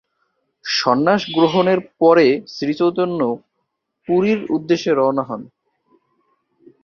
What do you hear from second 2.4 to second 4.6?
শ্রীচৈতন্য পুরীর